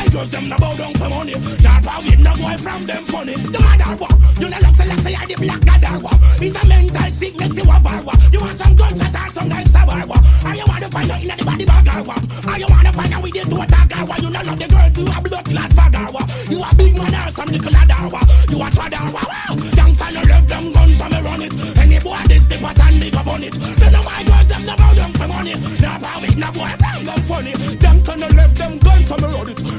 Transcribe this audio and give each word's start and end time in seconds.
my 0.00 0.08
girls, 0.08 0.30
them 0.30 0.48
no 0.48 0.56
bow 0.56 0.74
down 0.76 0.94
for 0.94 1.08
money. 1.08 1.34
Nah, 1.62 1.80
probably 1.80 2.16
no 2.16 2.32
boy 2.36 2.56
from 2.56 2.86
them 2.86 3.04
funny. 3.04 3.34
The 3.34 3.60
mother 3.60 3.96
wa, 4.00 4.08
you 4.40 4.48
no 4.48 4.58
love 4.58 4.76
say 4.76 4.86
like 4.88 4.98
say 5.00 5.14
I 5.14 5.26
the 5.26 5.36
black 5.36 5.60
god 5.64 6.02
wa 6.02 6.12
It's 6.40 6.56
a 6.56 6.62
mental 6.66 7.12
sickness 7.12 7.56
you 7.56 7.64
have 7.64 7.84
wa 7.84 8.14
You 8.32 8.40
want 8.40 8.58
some 8.58 8.74
guns 8.76 8.98
that 8.98 9.14
are 9.14 9.30
some 9.30 9.48
nice 9.48 9.70
tower 9.70 10.00
wa 10.06 10.16
And 10.46 10.56
you 10.56 10.64
want 10.66 10.82
to 10.84 10.88
find 10.90 11.10
out 11.10 11.22
in 11.22 11.28
the 11.28 11.44
body 11.44 11.64
bag 11.64 12.06
wa 12.06 12.16
And 12.16 12.58
you 12.60 12.68
want 12.70 12.86
to 12.86 12.92
find 12.92 13.12
out 13.12 13.22
with 13.22 13.34
the 13.34 13.42
total 13.44 13.84
guy 13.88 14.02
wa 14.04 14.14
You 14.16 14.30
no 14.30 14.40
love 14.40 14.58
the 14.58 14.68
girls, 14.68 14.96
you 14.96 15.04
a 15.04 15.18
blood 15.20 15.44
clot 15.44 15.70
fagger 15.76 16.08
wa 16.14 16.22
You 16.48 16.58
a 16.64 16.70
big 16.76 16.96
man 16.96 17.14
or 17.14 17.30
some 17.30 17.48
little 17.52 17.72
ladder 17.72 18.08
wa 18.08 18.20
You 18.48 18.58
a 18.64 18.68
tradder 18.70 19.06
wa 19.12 19.22
wow. 19.28 19.52
Gangsta 19.76 20.06
no 20.14 20.20
left 20.24 20.48
them 20.48 20.72
guns 20.72 20.96
so 20.96 21.06
me 21.08 21.20
run 21.20 21.42
it. 21.44 21.52
Any 21.76 21.98
boy 22.00 22.22
this 22.28 22.44
the 22.48 22.56
pattern 22.56 22.94
me 23.00 23.10
go 23.10 23.22
bun 23.22 23.44
it. 23.44 23.54
None 23.58 23.94
of 23.94 24.04
my 24.04 24.22
girls 24.24 24.48
them 24.48 24.62
no 24.64 24.74
bow 24.76 24.94
down 24.94 25.12
for 25.12 25.28
money. 25.28 25.54
Nah, 25.80 25.98
probably 26.00 26.34
no 26.34 26.48
boy 26.52 26.72
from 26.80 27.04
them 27.04 27.20
funny. 27.28 27.52
Gangsta 27.82 28.12
no 28.16 28.28
left 28.28 28.56
them 28.56 28.78
guns 28.78 29.08
so 29.08 29.16
me 29.20 29.28
run 29.28 29.48
it 29.52 29.69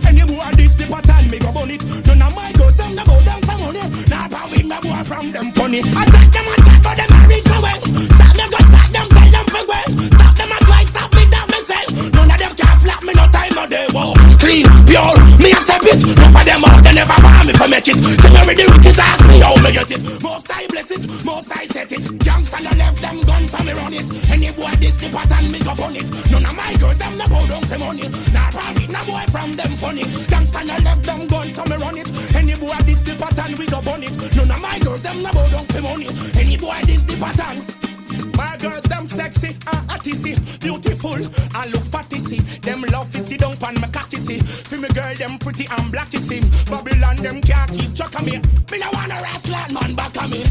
from 5.22 5.32
them 5.32 5.52
funny. 5.54 5.80
Attack 5.80 6.32
them 6.32 6.48
attack 6.58 6.98
them 6.98 7.11
clean, 14.52 14.68
pure, 14.86 15.16
me 15.40 15.56
a 15.56 15.60
step 15.64 15.84
it. 15.88 16.04
None 16.04 16.36
of 16.36 16.44
them 16.44 16.66
out 16.68 16.84
they 16.84 16.94
never 16.94 17.16
want 17.24 17.48
me 17.48 17.54
for 17.56 17.68
make 17.72 17.88
it. 17.88 17.96
See 17.96 18.32
me 18.36 18.42
with 18.44 18.58
the 18.60 18.66
riches 18.68 19.00
ask 19.00 19.24
me 19.28 19.40
how 19.40 19.56
me 19.64 19.72
get 19.72 19.92
it. 19.92 20.02
Most 20.22 20.52
I 20.52 20.68
bless 20.68 20.92
it, 20.92 21.04
most 21.24 21.48
I 21.56 21.66
set 21.66 21.92
it. 21.92 22.04
Gangsta 22.20 22.60
no 22.60 22.72
left 22.76 23.00
them 23.00 23.22
guns 23.22 23.52
so 23.52 23.64
me 23.64 23.72
run 23.72 23.94
it. 23.94 24.08
Any 24.30 24.52
boy 24.52 24.76
this 24.84 24.96
the 25.00 25.08
pattern 25.10 25.52
me 25.52 25.60
go 25.64 25.72
on 25.80 25.96
it. 25.96 26.08
None 26.32 26.46
of 26.46 26.56
my 26.56 26.76
girls 26.76 26.98
them 27.00 27.18
no 27.18 27.26
bow 27.32 27.46
down 27.48 27.64
for 27.64 27.80
money. 27.80 28.08
Nah 28.36 28.52
profit 28.52 28.90
no 28.92 29.02
boy 29.08 29.26
from 29.32 29.52
them 29.56 29.74
funny. 29.80 30.04
Gangsta 30.28 30.62
no 30.68 30.76
left 30.84 31.04
them 31.04 31.28
guns 31.28 31.56
so 31.56 31.64
me 31.72 31.76
run 31.80 31.98
it. 31.98 32.10
Any 32.36 32.56
boy 32.60 32.76
this 32.84 33.00
the 33.00 33.16
pattern 33.16 33.56
we 33.58 33.66
go 33.72 33.80
on 33.80 34.04
it. 34.04 34.14
None 34.36 34.52
of 34.52 34.60
my 34.60 34.78
girls 34.80 35.02
them 35.02 35.24
no 35.24 35.32
bow 35.32 35.48
down 35.48 35.66
for 35.72 35.82
money. 35.82 36.10
Any 36.36 36.58
boy 36.58 36.80
this 36.84 37.04
the 37.04 37.16
pattern. 37.16 37.58
my 38.36 38.51
girls, 38.62 38.84
them 38.84 39.06
sexy 39.06 39.58
ah, 39.68 39.72
ah, 39.74 39.96
and 39.96 40.02
hotty 40.02 40.14
see 40.14 40.36
Beautiful 40.60 41.16
and 41.16 41.72
look 41.74 41.84
fatty 41.84 42.20
see 42.20 42.40
Them 42.62 42.82
love 42.92 43.12
to 43.12 43.20
see 43.20 43.38
down 43.38 43.58
pan 43.58 43.76
my 43.82 43.88
cocky 43.88 44.18
see. 44.18 44.40
For 44.70 44.78
me 44.78 44.88
girl, 44.90 45.14
them 45.16 45.38
pretty 45.40 45.66
and 45.66 45.90
blacky 45.94 46.20
see. 46.20 46.42
Babylon, 46.70 47.18
them 47.18 47.42
can't 47.42 47.72
keep 47.72 47.96
track 47.96 48.14
of 48.16 48.26
me. 48.26 48.38
Me 48.70 48.78
no 48.78 48.88
wanna 48.94 49.18
wrestling 49.22 49.74
man 49.74 49.96
back 49.96 50.16
of 50.22 50.30
me. 50.30 50.46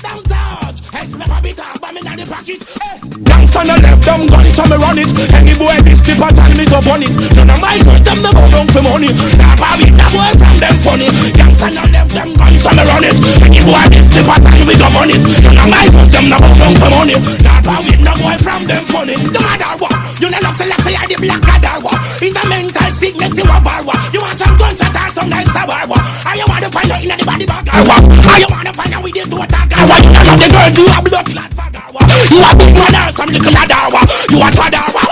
Them 0.00 0.20
touch, 0.24 0.80
it's 1.00 1.16
never 1.16 1.40
be 1.40 1.52
talk 1.52 1.80
but 1.80 1.92
me 1.94 2.00
not 2.00 2.16
the 2.20 2.26
pocket. 2.28 2.60
Hey. 2.80 3.00
Gangsta 3.24 3.64
no 3.64 3.74
left 3.80 4.04
them 4.04 4.26
guns 4.28 4.52
so 4.52 4.64
me 4.68 4.76
run 4.76 5.00
it. 5.00 5.08
Any 5.32 5.54
boy 5.56 5.76
this 5.84 6.00
tip 6.04 6.20
and 6.20 6.54
me 6.56 6.64
go 6.68 6.80
bun 6.84 7.04
it. 7.04 7.12
None 7.36 7.52
of 7.52 7.60
my 7.60 7.76
girls, 7.80 8.02
them 8.04 8.20
bow 8.20 8.36
down 8.52 8.68
for 8.68 8.84
money. 8.84 9.12
Nah, 9.40 9.56
probably 9.56 9.90
no 9.96 10.06
boy 10.12 10.32
from 10.36 10.56
them 10.60 10.76
funny. 10.80 11.08
Gangsta 11.32 11.68
no 11.72 11.84
left 11.88 12.12
them 12.12 12.30
guns 12.36 12.60
so 12.60 12.70
me 12.76 12.84
run 12.84 13.04
it. 13.04 13.16
Any 13.44 13.60
boy 13.64 13.84
this 13.88 14.08
tip 14.12 14.28
and 14.28 14.64
we 14.68 14.76
go 14.76 14.88
bun 14.92 15.08
it. 15.08 15.20
None 15.40 15.56
of 15.56 15.68
my 15.72 15.88
girls, 15.88 16.10
them 16.12 16.28
bow 16.28 16.52
down 16.60 16.74
for 16.76 16.90
money 16.92 17.29
Nah, 17.44 17.60
probably 17.62 17.96
no 18.02 18.12
boy 18.18 18.36
from 18.38 18.66
them 18.66 18.84
funny. 18.84 19.14
No 19.16 19.40
matter 19.40 19.72
what, 19.78 19.94
you 20.20 20.28
know 20.30 20.40
love 20.42 20.58
like 20.58 20.82
say 20.82 20.94
I 20.94 21.06
the 21.06 21.16
black 21.16 21.42
wa 21.80 21.92
It's 22.20 22.36
a 22.36 22.42
mental 22.48 22.90
sickness 22.92 23.32
you 23.36 23.46
have 23.48 23.64
wa 23.64 23.94
You 24.12 24.20
want 24.20 24.36
some 24.36 24.56
guns 24.56 24.78
that 24.80 24.92
are 24.92 25.10
some 25.10 25.28
nice 25.30 25.48
tower 25.48 25.80
And 25.80 26.36
you 26.36 26.46
want 26.46 26.64
to 26.64 26.70
find 26.70 26.90
out 26.92 27.00
in 27.00 27.08
the 27.08 27.24
body 27.24 27.46
bag 27.46 27.66
wa 27.88 27.96
And 27.96 28.40
you 28.42 28.48
want 28.52 28.66
to 28.68 28.72
find 28.76 28.92
out 28.92 29.02
with 29.02 29.14
the 29.16 29.24
total 29.24 29.48
guy 29.48 29.84
wa 29.88 29.96
You 29.96 30.12
know 30.12 30.22
love 30.28 30.40
the 30.40 30.48
girls 30.50 30.76
you 30.76 30.86
have 30.92 31.04
blood 31.04 31.26
clot 31.30 31.50
fagger 31.56 31.86
wa 31.94 32.02
You 32.04 32.38
a 32.44 32.50
big 32.58 32.72
man 32.76 32.96
or 33.00 33.10
some 33.12 33.30
little 33.32 33.52
ladder 33.54 33.84
wa 33.88 34.00
You 34.28 34.38
a 34.44 34.48
twadder 34.52 34.86
wa 34.92 35.02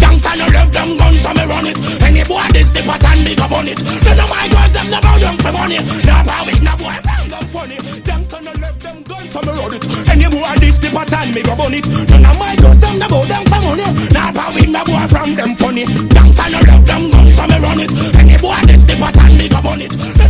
Gangsta 0.00 0.32
no 0.38 0.46
love 0.48 0.72
them 0.72 0.90
guns 0.96 1.20
so 1.20 1.30
me 1.32 1.44
run 1.44 1.66
it. 1.66 1.76
Any 2.04 2.22
boy 2.24 2.44
this 2.52 2.68
the 2.70 2.80
pattern 2.84 3.24
me 3.24 3.34
go 3.34 3.48
bun 3.48 3.68
it. 3.68 3.80
None 3.80 4.20
of 4.20 4.28
my 4.28 4.48
girls 4.48 4.72
them 4.72 4.86
no 4.92 4.98
bow 5.00 5.16
down 5.18 5.36
for 5.38 5.52
money. 5.52 5.78
Nah, 6.04 6.22
probably 6.24 6.60
no 6.60 6.72
boy 6.76 6.96
from 7.00 7.24
them 7.32 7.44
funny. 7.48 7.76
Gangsta 8.04 8.38
no 8.44 8.52
left 8.60 8.80
them 8.80 9.02
guns 9.02 9.32
so 9.32 9.40
me 9.42 9.52
run 9.56 9.74
it 9.74 10.03
pattern 10.94 11.34
me 11.34 11.42
go 11.42 11.54
bun 11.56 11.74
it. 11.74 11.86
None 12.08 12.24
of 12.24 12.38
my 12.38 12.54
girls 12.56 12.78
them 12.78 12.98
no 12.98 13.06
bow 13.08 13.26
down 13.26 13.44
for 13.50 13.60
money. 13.66 13.86
Nah, 14.14 14.30
probably 14.32 14.66
no 14.70 14.80
boy 14.84 15.06
from 15.10 15.34
them 15.34 15.52
funny. 15.56 15.84
Gangsta 16.14 16.44
no 16.52 16.58
left 16.62 16.86
them 16.86 17.10
guns 17.10 17.34
so 17.34 17.44
me 17.50 17.58
run 17.58 17.80
it. 17.82 17.90
Any 18.14 18.36
boy 18.38 18.60
this 18.66 18.82
the 18.86 18.94
pattern 19.02 19.36
me 19.36 19.48
go 19.48 19.60
bun 19.60 19.82
it 19.82 20.23